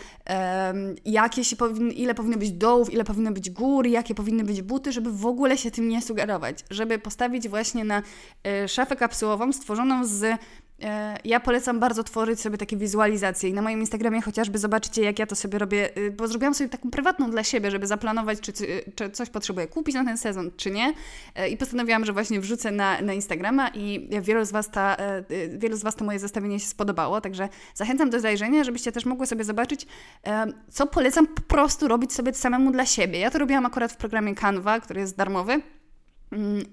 [1.05, 4.91] jakie się powinny, ile powinno być dołów, ile powinno być gór, jakie powinny być buty,
[4.91, 8.03] żeby w ogóle się tym nie sugerować, żeby postawić właśnie na
[8.67, 10.39] szafę kapsułową stworzoną z
[11.24, 15.26] ja polecam bardzo tworzyć sobie takie wizualizacje i na moim Instagramie chociażby zobaczycie, jak ja
[15.26, 18.52] to sobie robię, y, bo zrobiłam sobie taką prywatną dla siebie, żeby zaplanować, czy,
[18.95, 20.93] czy coś potrzebuję kupić na ten sezon, czy nie.
[21.36, 25.24] E, I postanowiłam, że właśnie wrzucę na, na Instagrama i wielu z, was ta, e,
[25.32, 29.06] y, wielu z Was to moje zestawienie się spodobało, także zachęcam do zajrzenia, żebyście też
[29.06, 29.88] mogły sobie zobaczyć,
[30.69, 33.19] co polecam po prostu robić sobie samemu dla siebie.
[33.19, 35.62] Ja to robiłam akurat w programie Canva, który jest darmowy.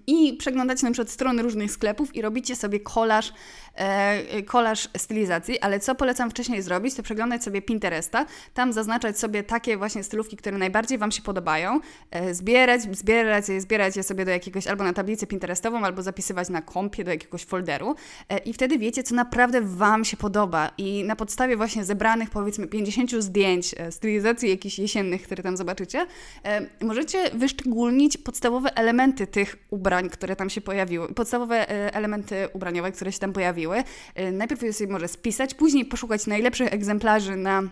[0.06, 3.32] I przeglądacie na przykład strony różnych sklepów i robicie sobie kolaż,
[3.74, 9.42] e, kolaż stylizacji, ale co polecam wcześniej zrobić, to przeglądać sobie Pinteresta, tam zaznaczać sobie
[9.42, 14.24] takie właśnie stylówki, które najbardziej Wam się podobają, e, zbierać, zbierać je, zbierać je sobie
[14.24, 17.94] do jakiegoś, albo na tablicę Pinterestową, albo zapisywać na kompie do jakiegoś folderu
[18.28, 20.70] e, i wtedy wiecie, co naprawdę Wam się podoba.
[20.78, 26.06] I na podstawie właśnie zebranych powiedzmy 50 zdjęć e, stylizacji jakichś jesiennych, które tam zobaczycie,
[26.44, 32.48] e, możecie wyszczególnić podstawowe elementy tych tych ubrań, które tam się pojawiły, podstawowe e, elementy
[32.52, 33.82] ubraniowe, które się tam pojawiły.
[34.14, 37.62] E, najpierw je sobie może spisać, później poszukać najlepszych egzemplarzy na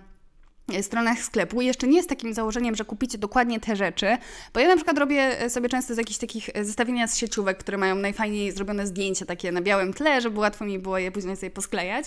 [0.83, 1.61] stronach sklepu.
[1.61, 4.17] Jeszcze nie z takim założeniem, że kupicie dokładnie te rzeczy,
[4.55, 7.59] bo ja na przykład robię e, sobie często z jakichś takich e, zestawienia z sieciówek,
[7.59, 11.37] które mają najfajniej zrobione zdjęcia takie na białym tle, żeby łatwo mi było je później
[11.37, 12.07] sobie posklejać,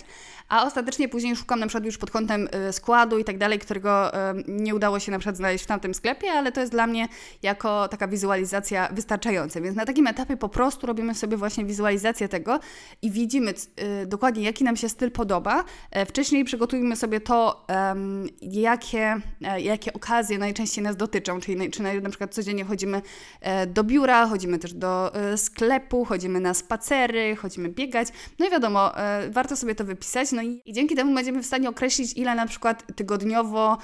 [0.49, 4.11] a ostatecznie później szukam na przykład już pod kątem e, składu i tak dalej, którego
[4.47, 7.07] nie udało się na przykład znaleźć w tamtym sklepie, ale to jest dla mnie
[7.43, 12.59] jako taka wizualizacja wystarczająca, więc na takim etapie po prostu robimy sobie właśnie wizualizację tego
[13.01, 13.53] i widzimy
[14.07, 15.63] dokładnie jaki nam się styl podoba.
[16.07, 17.65] Wcześniej przygotujmy sobie to,
[18.61, 23.01] jakie, e, jakie okazje najczęściej nas dotyczą, czyli czy na, przykład codziennie chodzimy
[23.41, 28.07] e, do biura, chodzimy też do e, sklepu, chodzimy na spacery, chodzimy biegać.
[28.39, 28.91] No i wiadomo,
[29.29, 32.83] warto sobie to wypisać, no i, dzięki temu będziemy w stanie określić, ile na przykład
[32.95, 33.77] tygodniowo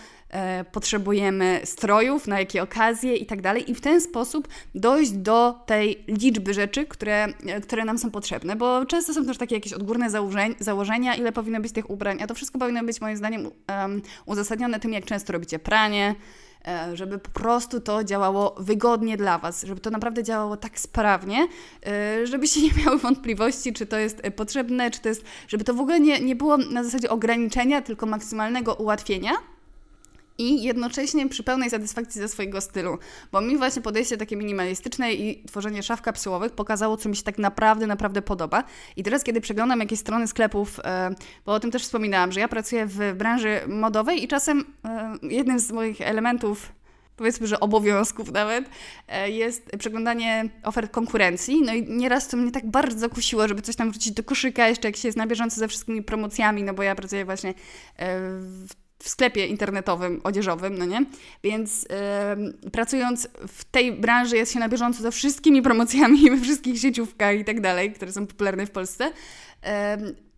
[0.71, 6.03] potrzebujemy strojów, na jakie okazje i tak dalej, i w ten sposób dojść do tej
[6.07, 7.27] liczby rzeczy, które,
[7.63, 10.09] które nam są potrzebne, bo często są też takie jakieś odgórne
[10.59, 14.79] założenia, ile powinno być tych ubrań, a to wszystko powinno być moim zdaniem um, uzasadnione
[14.79, 16.15] tym, jak często robicie pranie,
[16.67, 21.47] e, żeby po prostu to działało wygodnie dla Was, żeby to naprawdę działało tak sprawnie,
[21.85, 25.79] e, żebyście nie miały wątpliwości, czy to jest potrzebne, czy to jest, żeby to w
[25.79, 29.31] ogóle nie, nie było na zasadzie ograniczenia, tylko maksymalnego ułatwienia
[30.39, 32.97] i jednocześnie przy pełnej satysfakcji ze swojego stylu.
[33.31, 37.37] Bo mi właśnie podejście takie minimalistyczne i tworzenie szaf kapsułowych pokazało, co mi się tak
[37.37, 38.63] naprawdę, naprawdę podoba.
[38.95, 42.47] I teraz, kiedy przeglądam jakieś strony sklepów, e, bo o tym też wspominałam, że ja
[42.47, 46.71] pracuję w branży modowej i czasem e, jednym z moich elementów
[47.15, 48.69] powiedzmy, że obowiązków nawet,
[49.07, 51.61] e, jest przeglądanie ofert konkurencji.
[51.61, 54.87] No i nieraz to mnie tak bardzo kusiło, żeby coś tam wrzucić do koszyka, jeszcze
[54.87, 57.53] jak się jest na bieżąco ze wszystkimi promocjami, no bo ja pracuję właśnie
[58.39, 58.67] w
[59.03, 61.05] w sklepie internetowym, odzieżowym, no nie?
[61.43, 61.83] Więc
[62.63, 67.35] yy, pracując w tej branży jest się na bieżąco ze wszystkimi promocjami we wszystkich sieciówkach
[67.35, 69.11] i tak dalej, które są popularne w Polsce.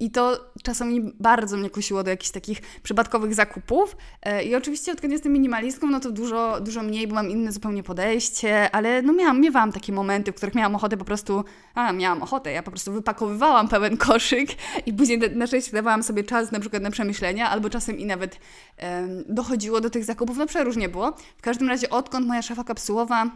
[0.02, 3.98] I to czasami bardzo mnie kusiło do jakichś takich przypadkowych zakupów.
[4.22, 7.84] E, I oczywiście odkąd jestem minimalistką, no to dużo, dużo mniej, bo mam inne zupełnie
[7.84, 11.44] podejście, ale no miałam, miewałam takie momenty, w których miałam ochotę po prostu,
[11.76, 14.50] a miałam ochotę, ja po prostu wypakowywałam pełen koszyk
[14.86, 18.40] i później na szczęście dawałam sobie czas na przykład na przemyślenia, albo czasem i nawet
[18.82, 21.12] um, dochodziło do tych zakupów, no przeróżnie było.
[21.38, 23.32] W każdym razie odkąd moja szafa kapsułowa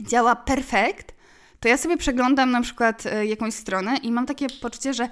[0.00, 1.14] działa perfekt,
[1.62, 5.08] to ja sobie przeglądam na przykład e, jakąś stronę i mam takie poczucie, że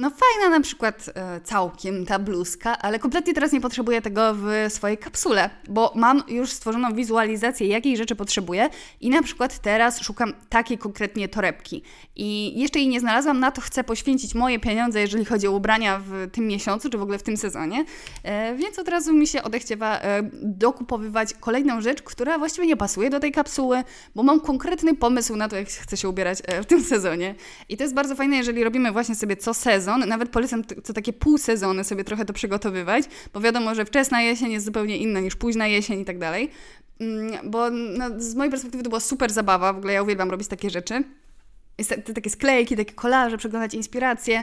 [0.00, 4.46] no fajna na przykład e, całkiem ta bluzka, ale kompletnie teraz nie potrzebuję tego w
[4.68, 8.68] swojej kapsule, bo mam już stworzoną wizualizację, jakiej rzeczy potrzebuję
[9.00, 11.82] i na przykład teraz szukam takiej konkretnie torebki.
[12.16, 16.00] I jeszcze jej nie znalazłam, na to chcę poświęcić moje pieniądze, jeżeli chodzi o ubrania
[16.06, 17.84] w tym miesiącu, czy w ogóle w tym sezonie,
[18.22, 23.10] e, więc od razu mi się odechciewa e, dokupowywać kolejną rzecz, która właściwie nie pasuje
[23.10, 23.84] do tej kapsuły,
[24.14, 27.34] bo mam konkretny pomysł na to, jak chcę się ubierać w tym sezonie.
[27.68, 31.12] I to jest bardzo fajne, jeżeli robimy właśnie sobie co sezon, nawet polecam co takie
[31.12, 35.36] pół sezony sobie trochę to przygotowywać, bo wiadomo, że wczesna jesień jest zupełnie inna niż
[35.36, 36.50] późna jesień i tak dalej.
[37.00, 40.48] Mm, bo no, z mojej perspektywy to była super zabawa, w ogóle ja uwielbiam robić
[40.48, 41.04] takie rzeczy.
[42.14, 44.42] Takie sklejki, takie kolaże, przeglądać inspiracje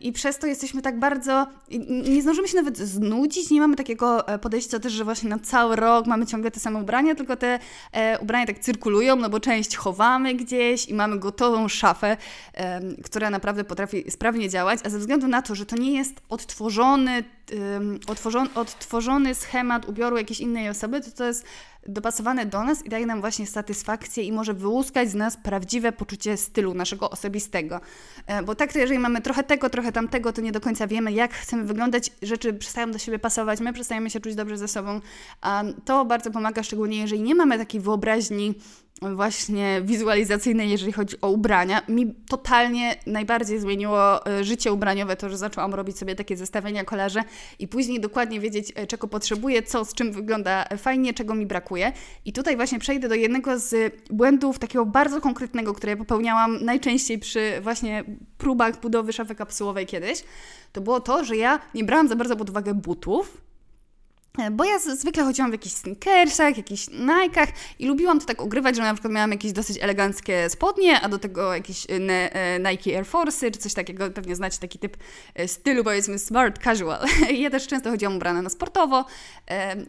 [0.00, 1.46] i przez to jesteśmy tak bardzo,
[1.88, 5.76] nie zdążymy się nawet znudzić, nie mamy takiego e, podejścia też, że właśnie na cały
[5.76, 7.58] rok mamy ciągle te same ubrania, tylko te
[7.92, 12.16] e, ubrania tak cyrkulują, no bo część chowamy gdzieś i mamy gotową szafę,
[13.04, 17.24] która naprawdę potrafi sprawnie działać, a ze względu na to, że to nie jest odtworzony,
[18.06, 21.44] odtworzony, odtworzony schemat ubioru jakiejś innej osoby, to to jest
[21.86, 26.36] dopasowane do nas i daje nam właśnie satysfakcję i może wyłuskać z nas prawdziwe poczucie
[26.36, 27.80] stylu naszego osobistego.
[28.26, 31.12] E, bo tak to jeżeli mamy trochę tego, trochę tamtego, to nie do końca wiemy,
[31.12, 35.00] jak chcemy wyglądać, rzeczy przestają do siebie pasować, my przestajemy się czuć dobrze ze sobą.
[35.40, 38.54] A to bardzo pomaga, szczególnie jeżeli nie mamy takiej wyobraźni
[39.02, 41.82] właśnie wizualizacyjnej, jeżeli chodzi o ubrania.
[41.88, 47.22] Mi totalnie najbardziej zmieniło e, życie ubraniowe to, że zaczęłam robić sobie takie zestawienia, kolarze
[47.58, 51.92] i później dokładnie wiedzieć, e, czego potrzebuję, co z czym wygląda fajnie, czego mi brakuje.
[52.24, 57.60] I tutaj właśnie przejdę do jednego z błędów takiego bardzo konkretnego, które popełniałam najczęściej przy
[57.62, 58.04] właśnie
[58.38, 60.24] próbach budowy szafy kapsułowej kiedyś.
[60.72, 63.40] To było to, że ja nie brałam za bardzo pod uwagę butów,
[64.38, 67.46] E, bo ja zwykle chodziłam w jakichś sneakersach, jakichś Nike'ach
[67.78, 71.18] i lubiłam to tak ogrywać, że na przykład miałam jakieś dosyć eleganckie spodnie, a do
[71.18, 71.94] tego jakieś e,
[72.34, 74.10] e, Nike Air Force'y czy coś takiego.
[74.10, 74.96] Pewnie znacie taki typ
[75.46, 77.06] stylu, powiedzmy smart casual.
[77.42, 79.04] ja też często chodziłam ubrana na sportowo,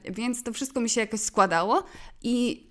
[0.03, 1.83] więc to wszystko mi się jakoś składało
[2.23, 2.67] i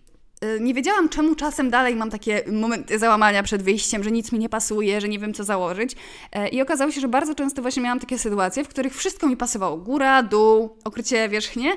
[0.60, 4.48] nie wiedziałam, czemu czasem dalej mam takie momenty załamania przed wyjściem, że nic mi nie
[4.48, 5.96] pasuje, że nie wiem, co założyć.
[6.32, 9.36] E, I okazało się, że bardzo często właśnie miałam takie sytuacje, w których wszystko mi
[9.36, 9.76] pasowało.
[9.76, 11.76] Góra, dół, okrycie wierzchnie,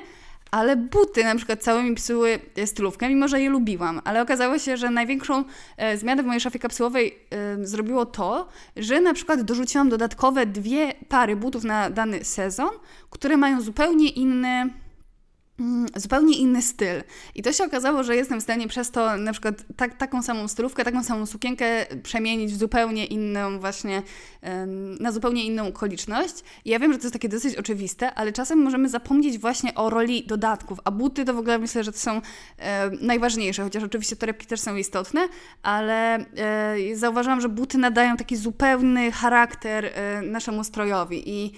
[0.50, 4.00] ale buty na przykład całe mi psuły stylówkę, mimo że je lubiłam.
[4.04, 5.44] Ale okazało się, że największą
[5.76, 10.94] e, zmianę w mojej szafie kapsułowej e, zrobiło to, że na przykład dorzuciłam dodatkowe dwie
[11.08, 12.70] pary butów na dany sezon,
[13.10, 14.70] które mają zupełnie inny
[15.96, 17.02] zupełnie inny styl.
[17.34, 20.48] I to się okazało, że jestem w stanie przez to na przykład tak, taką samą
[20.48, 24.02] stylówkę, taką samą sukienkę przemienić w zupełnie inną właśnie,
[25.00, 26.34] na zupełnie inną okoliczność.
[26.64, 29.90] I ja wiem, że to jest takie dosyć oczywiste, ale czasem możemy zapomnieć właśnie o
[29.90, 32.20] roli dodatków, a buty to w ogóle myślę, że to są
[33.00, 35.28] najważniejsze, chociaż oczywiście torebki też są istotne,
[35.62, 41.52] ale e, zauważyłam, że buty nadają taki zupełny charakter e, naszemu strojowi i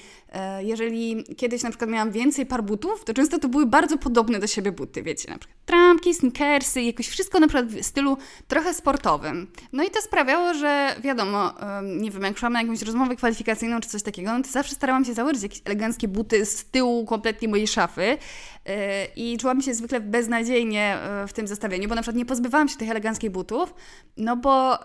[0.58, 4.46] jeżeli kiedyś na przykład miałam więcej par butów, to często to były bardzo podobne do
[4.46, 8.16] siebie buty, wiecie, na przykład trampki, sneakersy, jakoś wszystko na przykład w stylu
[8.48, 9.46] trochę sportowym.
[9.72, 13.88] No i to sprawiało, że wiadomo, nie wiem, jak szłam na jakąś rozmowę kwalifikacyjną czy
[13.88, 17.66] coś takiego, no to zawsze starałam się założyć jakieś eleganckie buty z tyłu kompletnie mojej
[17.66, 18.18] szafy
[18.66, 22.68] e, i czułam się zwykle beznadziejnie e, w tym zestawieniu, bo na przykład nie pozbywałam
[22.68, 23.74] się tych eleganckich butów,
[24.16, 24.78] no bo...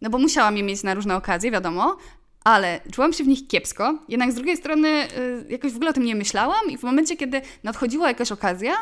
[0.00, 1.96] No bo musiałam je mieć na różne okazje, wiadomo,
[2.46, 5.92] ale czułam się w nich kiepsko, jednak z drugiej strony y, jakoś w ogóle o
[5.92, 8.74] tym nie myślałam i w momencie, kiedy nadchodziła jakaś okazja,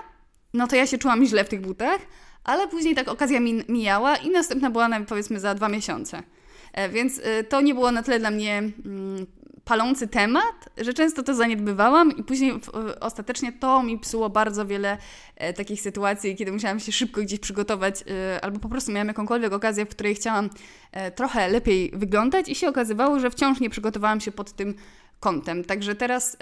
[0.54, 2.00] no to ja się czułam źle w tych butach,
[2.44, 6.22] ale później tak okazja mi mijała i następna była powiedzmy za dwa miesiące.
[6.72, 9.26] E, więc y, to nie było na tyle dla mnie mm,
[9.64, 12.52] palący temat, że często to zaniedbywałam i później
[13.00, 14.98] ostatecznie to mi psuło bardzo wiele
[15.36, 19.52] e, takich sytuacji, kiedy musiałam się szybko gdzieś przygotować e, albo po prostu miałam jakąkolwiek
[19.52, 20.50] okazję, w której chciałam
[20.92, 24.74] e, trochę lepiej wyglądać i się okazywało, że wciąż nie przygotowałam się pod tym
[25.20, 25.64] kątem.
[25.64, 26.36] Także teraz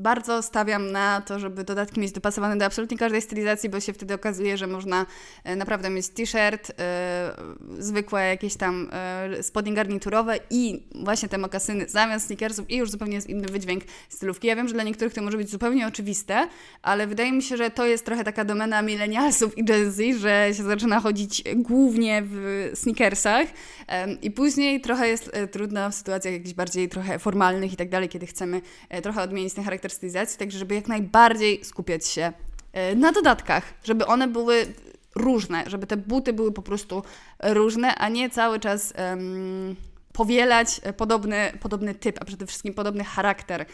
[0.00, 4.14] bardzo stawiam na to, żeby dodatki mieć dopasowane do absolutnie każdej stylizacji, bo się wtedy
[4.14, 5.06] okazuje, że można
[5.44, 8.90] e, naprawdę mieć t-shirt, yy, zwykłe jakieś tam
[9.30, 13.84] yy, spodnie garniturowe i właśnie te mokasyny zamiast sneakersów i już zupełnie jest inny wydźwięk
[14.08, 14.48] stylówki.
[14.48, 16.48] Ja wiem, że dla niektórych to może być zupełnie oczywiste,
[16.82, 20.48] ale wydaje mi się, że to jest trochę taka domena milenialsów i Gen Z, że
[20.56, 26.54] się zaczyna chodzić głównie w sneakersach yy, i później trochę jest trudno w sytuacjach jakichś
[26.54, 28.60] bardziej trochę formalnych i tak dalej, kiedy chcemy
[29.02, 32.32] trochę odmienić ten charakter stylizacji, także żeby jak najbardziej skupiać się
[32.72, 34.66] e, na dodatkach, żeby one były
[35.14, 37.02] różne, żeby te buty były po prostu
[37.42, 39.76] różne, a nie cały czas um,
[40.12, 43.66] powielać podobny, podobny typ, a przede wszystkim podobny charakter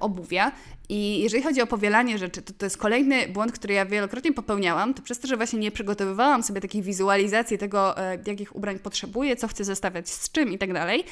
[0.00, 0.52] obuwia.
[0.88, 4.94] I jeżeli chodzi o powielanie rzeczy, to to jest kolejny błąd, który ja wielokrotnie popełniałam,
[4.94, 7.94] to przez to, że właśnie nie przygotowywałam sobie takiej wizualizacji tego,
[8.26, 11.04] jakich ubrań potrzebuję, co chcę zestawiać z czym i tak dalej,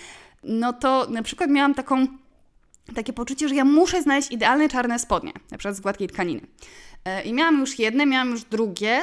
[0.44, 2.06] no to na przykład miałam taką
[2.94, 6.40] takie poczucie, że ja muszę znaleźć idealne czarne spodnie, na przykład z gładkiej tkaniny.
[7.04, 9.00] E, I miałam już jedne, miałam już drugie,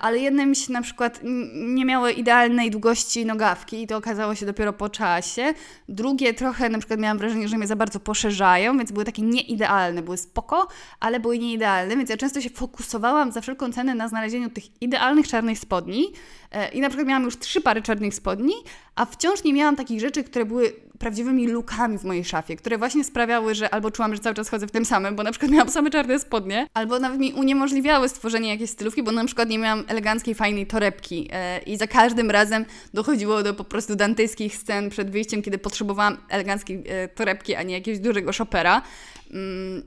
[0.00, 1.20] ale jedne mi się na przykład
[1.54, 5.54] nie miały idealnej długości nogawki i to okazało się dopiero po czasie.
[5.88, 10.02] Drugie trochę na przykład miałam wrażenie, że mnie za bardzo poszerzają, więc były takie nieidealne,
[10.02, 10.68] były spoko,
[11.00, 15.28] ale były nieidealne, więc ja często się fokusowałam za wszelką cenę na znalezieniu tych idealnych
[15.28, 16.12] czarnych spodni
[16.50, 18.54] e, i na przykład miałam już trzy pary czarnych spodni,
[18.96, 23.04] a wciąż nie miałam takich rzeczy, które były prawdziwymi lukami w mojej szafie, które właśnie
[23.04, 25.70] sprawiały, że albo czułam, że cały czas chodzę w tym samym, bo na przykład miałam
[25.70, 29.84] same czarne spodnie, albo nawet mi uniemożliwiały stworzenie jakiejś stylówki, bo na przykład nie miałam
[29.88, 35.10] eleganckiej, fajnej torebki e, i za każdym razem dochodziło do po prostu dantejskich scen przed
[35.10, 38.82] wyjściem, kiedy potrzebowałam eleganckiej e, torebki, a nie jakiegoś dużego shopera.
[39.30, 39.82] Mm,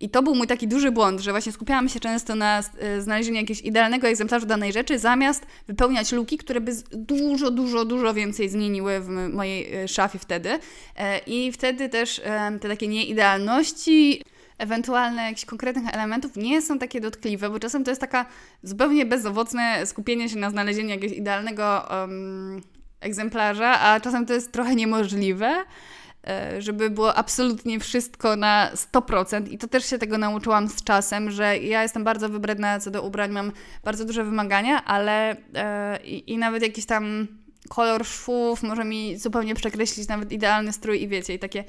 [0.00, 3.36] i to był mój taki duży błąd, że właśnie skupiałam się często na e, znalezieniu
[3.36, 9.00] jakiegoś idealnego egzemplarza danej rzeczy, zamiast wypełniać luki, które by dużo, dużo, dużo więcej zmieniły
[9.00, 10.58] w mojej szafie wtedy.
[11.26, 12.20] I wtedy też
[12.60, 14.22] te takie nieidealności
[14.62, 18.26] ewentualne jakichś konkretnych elementów nie są takie dotkliwe, bo czasem to jest taka
[18.62, 22.62] zupełnie bezowocne skupienie się na znalezieniu jakiegoś idealnego um,
[23.00, 25.64] egzemplarza, a czasem to jest trochę niemożliwe.
[26.26, 31.30] E, żeby było absolutnie wszystko na 100% i to też się tego nauczyłam z czasem,
[31.30, 33.52] że ja jestem bardzo wybredna co do ubrań, mam
[33.84, 37.26] bardzo duże wymagania, ale e, i, i nawet jakieś tam
[37.68, 41.64] kolor szwów może mi zupełnie przekreślić nawet idealny strój i wiecie, i takie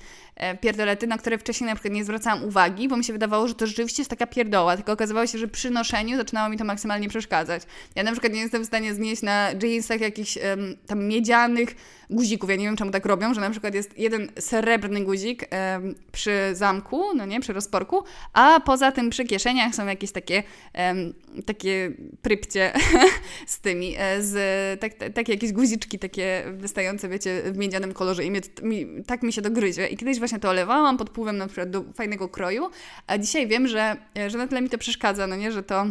[0.61, 3.67] pierdolety, na które wcześniej na przykład nie zwracałam uwagi, bo mi się wydawało, że to
[3.67, 7.63] rzeczywiście jest taka pierdoła, tylko okazywało się, że przy noszeniu zaczynało mi to maksymalnie przeszkadzać.
[7.95, 11.75] Ja na przykład nie jestem w stanie znieść na jeansach jakichś um, tam miedzianych
[12.09, 12.49] guzików.
[12.49, 16.49] Ja nie wiem, czemu tak robią, że na przykład jest jeden srebrny guzik um, przy
[16.53, 20.43] zamku, no nie, przy rozporku, a poza tym przy kieszeniach są jakieś takie,
[20.77, 21.13] um,
[21.45, 21.91] takie
[22.21, 22.73] prypcie
[23.47, 28.31] z tymi, e, z, tak, takie jakieś guziczki takie wystające, wiecie, w miedzianym kolorze i
[28.31, 29.87] mnie, mi, tak mi się dogryzie.
[29.87, 32.69] I kiedyś właśnie to olewałam pod wpływem na przykład do fajnego kroju,
[33.07, 33.95] a dzisiaj wiem, że,
[34.27, 35.85] że na tyle mi to przeszkadza, no nie, że to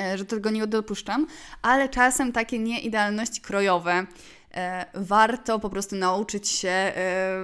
[0.00, 1.26] e, że tego nie dopuszczam,
[1.62, 4.06] ale czasem takie nieidealności krojowe,
[4.54, 6.92] e, warto po prostu nauczyć się e,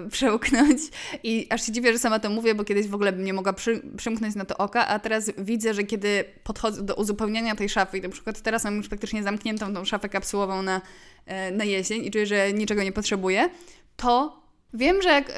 [0.11, 0.81] przełknąć.
[1.23, 3.53] I aż się dziwię, że sama to mówię, bo kiedyś w ogóle bym nie mogła
[3.53, 7.99] przy, przymknąć na to oka, a teraz widzę, że kiedy podchodzę do uzupełniania tej szafy
[7.99, 10.81] i na przykład teraz mam już praktycznie zamkniętą tą szafę kapsułową na,
[11.27, 13.51] e, na jesień i czuję, że niczego nie potrzebuję,
[13.97, 14.43] to
[14.75, 15.35] wiem, że jak e,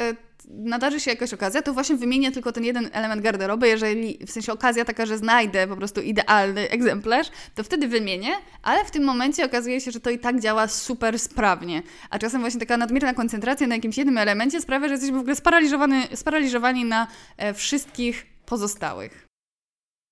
[0.48, 3.68] nadarzy się jakaś okazja, to właśnie wymienię tylko ten jeden element garderoby.
[3.68, 8.84] Jeżeli w sensie okazja taka, że znajdę po prostu idealny egzemplarz, to wtedy wymienię, ale
[8.84, 11.82] w tym momencie okazuje się, że to i tak działa super sprawnie.
[12.10, 15.36] A czasem właśnie taka nadmierna koncentracja na jakimś jednym elemencie sprawia, że jesteśmy w ogóle
[15.36, 19.26] sparaliżowani, sparaliżowani na e, wszystkich pozostałych.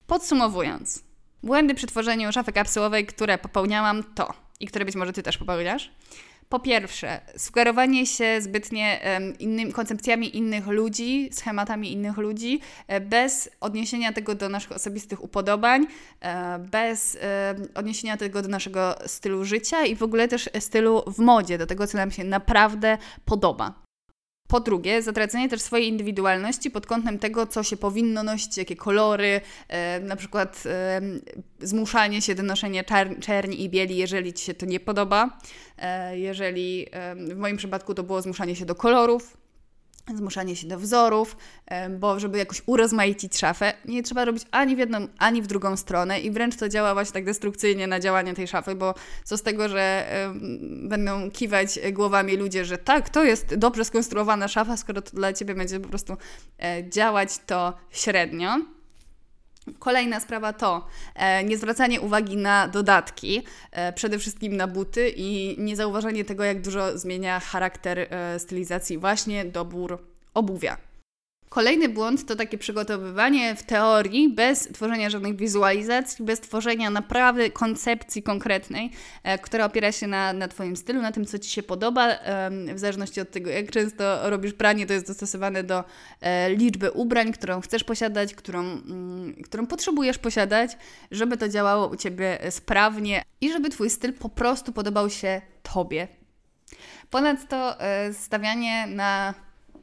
[0.06, 1.02] Podsumowując,
[1.42, 5.90] błędy przy tworzeniu szafy kapsułowej, które popełniałam, to i które być może Ty też popełniasz
[6.48, 9.00] po pierwsze, sugerowanie się zbytnie
[9.38, 15.87] innymi koncepcjami innych ludzi, schematami innych ludzi, e, bez odniesienia tego do naszych osobistych upodobań,
[16.20, 17.18] e, bez
[17.74, 21.87] odniesienia tego do naszego stylu życia i w ogóle też stylu w modzie, do tego,
[21.87, 23.88] co nam się naprawdę podoba.
[24.48, 29.40] Po drugie, zatracenie też swojej indywidualności pod kątem tego, co się powinno nosić, jakie kolory,
[29.68, 31.00] e, na przykład e,
[31.61, 32.84] zmuszanie się do noszenia
[33.20, 35.38] czerni i bieli, jeżeli Ci się to nie podoba.
[35.78, 39.37] E, jeżeli e, w moim przypadku to było zmuszanie się do kolorów,
[40.16, 41.37] zmuszanie się do wzorów,
[41.99, 46.21] bo żeby jakoś urozmaicić szafę, nie trzeba robić ani w jedną, ani w drugą stronę
[46.21, 48.94] i wręcz to działa właśnie tak destrukcyjnie na działanie tej szafy, bo
[49.25, 50.07] co z tego, że
[50.83, 55.55] będą kiwać głowami ludzie, że tak, to jest dobrze skonstruowana szafa, skoro to dla Ciebie
[55.55, 56.16] będzie po prostu
[56.59, 58.77] e, działać to średnio.
[59.78, 66.24] Kolejna sprawa to e, niezwracanie uwagi na dodatki, e, przede wszystkim na buty i niezauważanie
[66.24, 69.98] tego, jak dużo zmienia charakter e, stylizacji właśnie dobór
[70.35, 70.88] obuwia.
[71.48, 78.22] Kolejny błąd to takie przygotowywanie w teorii bez tworzenia żadnych wizualizacji, bez tworzenia naprawdę koncepcji
[78.22, 78.90] konkretnej,
[79.22, 82.08] e, która opiera się na, na Twoim stylu, na tym, co Ci się podoba.
[82.08, 85.84] E, w zależności od tego, jak często robisz pranie, to jest dostosowane do
[86.20, 90.76] e, liczby ubrań, którą chcesz posiadać, którą, mm, którą potrzebujesz posiadać,
[91.11, 96.08] żeby to działało u Ciebie sprawnie i żeby Twój styl po prostu podobał się Tobie.
[97.11, 99.34] Ponadto e, stawianie na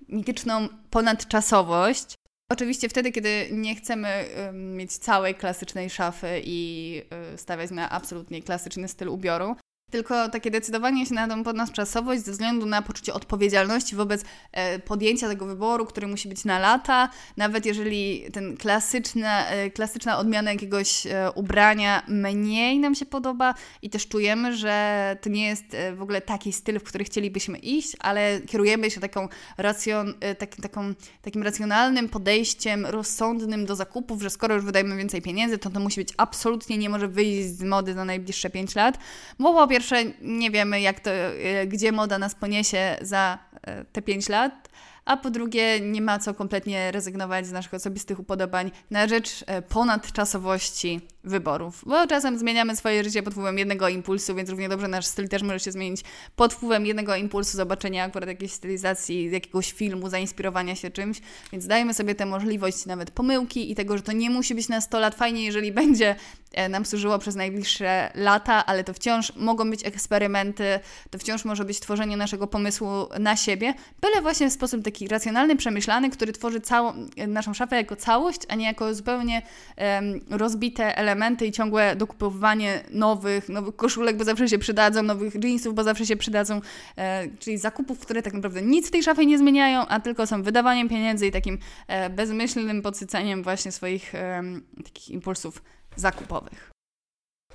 [0.09, 2.15] mityczną ponadczasowość.
[2.51, 7.01] Oczywiście wtedy, kiedy nie chcemy mieć całej klasycznej szafy i
[7.33, 9.55] y, stawiać na absolutnie klasyczny styl ubioru,
[9.91, 15.27] tylko takie decydowanie się na tą ponadczasowość ze względu na poczucie odpowiedzialności wobec e, podjęcia
[15.27, 21.07] tego wyboru, który musi być na lata, nawet jeżeli ten klasyczna, e, klasyczna odmiana jakiegoś
[21.07, 25.65] e, ubrania mniej nam się podoba i też czujemy, że to nie jest
[25.95, 29.27] w ogóle taki styl, w który chcielibyśmy iść, ale kierujemy się taką
[29.57, 35.57] racjon, taki, taką, takim racjonalnym podejściem, rozsądnym do zakupów, że skoro już wydajemy więcej pieniędzy,
[35.57, 38.97] to to musi być absolutnie, nie może wyjść z mody na najbliższe 5 lat,
[39.39, 44.29] bo pierwsze nie wiemy, jak to, e, gdzie moda nas poniesie za e, te 5
[44.29, 44.69] lat,
[45.05, 49.61] a po drugie nie ma co kompletnie rezygnować z naszych osobistych upodobań na rzecz e,
[49.61, 55.05] ponadczasowości wyborów, bo czasem zmieniamy swoje życie pod wpływem jednego impulsu, więc równie dobrze nasz
[55.05, 56.01] styl też może się zmienić
[56.35, 61.93] pod wpływem jednego impulsu zobaczenia akurat jakiejś stylizacji, jakiegoś filmu, zainspirowania się czymś, więc dajmy
[61.93, 65.15] sobie tę możliwość nawet pomyłki i tego, że to nie musi być na 100 lat.
[65.15, 66.15] Fajnie, jeżeli będzie
[66.53, 70.79] e, nam służyło przez najbliższe lata, ale to wciąż mogą być eksperymenty,
[71.09, 72.87] to wciąż może być tworzenie naszego pomysłu
[73.19, 77.75] na siebie, byle właśnie w sposób taki racjonalny, przemyślany, który tworzy całą e, naszą szafę
[77.75, 79.41] jako całość, a nie jako zupełnie
[79.77, 85.75] um, rozbite elementy i ciągłe dokupowanie nowych, nowych koszulek, bo zawsze się przydadzą, nowych jeansów,
[85.75, 86.61] bo zawsze się przydadzą,
[86.97, 90.43] e, czyli zakupów, które tak naprawdę nic w tej szafie nie zmieniają, a tylko są
[90.43, 94.43] wydawaniem pieniędzy i takim e, bezmyślnym podsycaniem właśnie swoich e,
[94.83, 95.63] takich impulsów
[95.95, 96.74] zakupowych.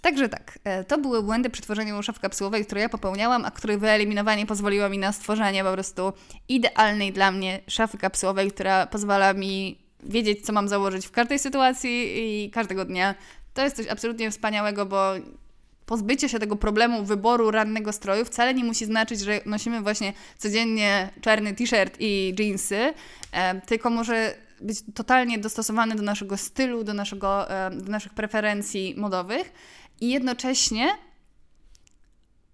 [0.02, 3.80] Także tak, e, to były błędy przy tworzeniu szafy kapsułowej, które ja popełniałam, a których
[3.80, 6.12] wyeliminowanie pozwoliło mi na stworzenie po prostu
[6.48, 12.12] idealnej dla mnie szafy kapsułowej, która pozwala mi wiedzieć, co mam założyć w każdej sytuacji
[12.16, 13.14] i każdego dnia.
[13.54, 15.12] To jest coś absolutnie wspaniałego, bo
[15.86, 21.10] pozbycie się tego problemu wyboru rannego stroju wcale nie musi znaczyć, że nosimy właśnie codziennie
[21.20, 22.94] czarny t-shirt i jeansy,
[23.32, 28.94] e, tylko może być totalnie dostosowany do naszego stylu, do, naszego, e, do naszych preferencji
[28.96, 29.52] modowych
[30.00, 30.88] i jednocześnie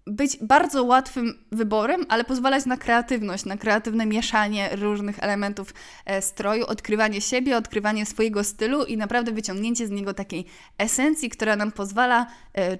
[0.07, 5.73] być bardzo łatwym wyborem, ale pozwalać na kreatywność, na kreatywne mieszanie różnych elementów
[6.05, 10.45] e, stroju, odkrywanie siebie, odkrywanie swojego stylu i naprawdę wyciągnięcie z niego takiej
[10.77, 12.27] esencji, która nam pozwala
[12.57, 12.77] e,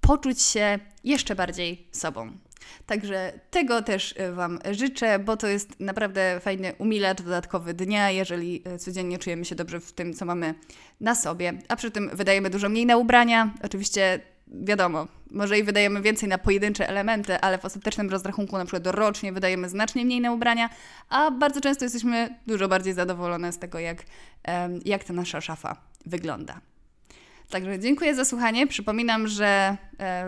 [0.00, 2.32] poczuć się jeszcze bardziej sobą.
[2.86, 8.62] Także tego też e, Wam życzę, bo to jest naprawdę fajny umilacz dodatkowy dnia, jeżeli
[8.78, 10.54] codziennie czujemy się dobrze w tym, co mamy
[11.00, 13.54] na sobie, a przy tym wydajemy dużo mniej na ubrania.
[13.62, 18.86] Oczywiście wiadomo, może i wydajemy więcej na pojedyncze elementy, ale w ostatecznym rozrachunku na przykład
[18.94, 20.70] rocznie wydajemy znacznie mniej na ubrania,
[21.08, 24.04] a bardzo często jesteśmy dużo bardziej zadowolone z tego, jak,
[24.84, 26.60] jak ta nasza szafa wygląda.
[27.50, 28.66] Także dziękuję za słuchanie.
[28.66, 29.76] Przypominam, że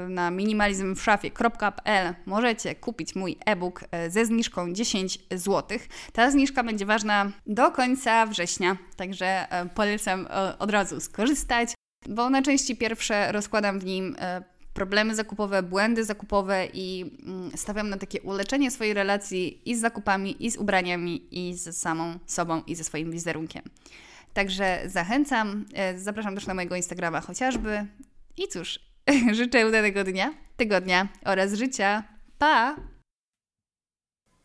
[0.08, 5.78] na minimalizmwszafie.pl możecie kupić mój e-book e, ze zniżką 10 zł.
[6.12, 11.74] Ta zniżka będzie ważna do końca września, także e, polecam e, od razu skorzystać
[12.08, 14.42] bo na części pierwsze rozkładam w nim e,
[14.74, 20.46] problemy zakupowe, błędy zakupowe i mm, stawiam na takie uleczenie swojej relacji i z zakupami,
[20.46, 23.62] i z ubraniami, i z samą sobą, i ze swoim wizerunkiem.
[24.38, 27.86] Także zachęcam, e, zapraszam też na mojego Instagrama chociażby.
[28.36, 28.78] I cóż,
[29.32, 32.04] życzę udanego dnia, tygodnia oraz życia.
[32.38, 32.76] Pa!